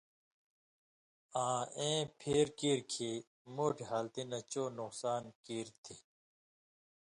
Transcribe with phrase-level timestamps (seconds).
[1.45, 3.17] آں ایں پھیر کیریۡ کھیں
[3.55, 5.95] مُوٹھیۡ حالتی نہ چو نقصان کیریۡ تھی۔